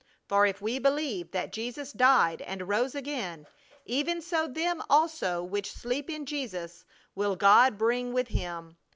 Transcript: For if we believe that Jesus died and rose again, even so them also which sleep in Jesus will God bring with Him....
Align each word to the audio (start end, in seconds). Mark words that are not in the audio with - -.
For 0.27 0.47
if 0.47 0.63
we 0.63 0.79
believe 0.79 1.29
that 1.29 1.53
Jesus 1.53 1.93
died 1.93 2.41
and 2.41 2.67
rose 2.67 2.95
again, 2.95 3.45
even 3.85 4.19
so 4.23 4.47
them 4.47 4.81
also 4.89 5.43
which 5.43 5.71
sleep 5.71 6.09
in 6.09 6.25
Jesus 6.25 6.85
will 7.13 7.35
God 7.35 7.77
bring 7.77 8.11
with 8.11 8.29
Him.... 8.29 8.77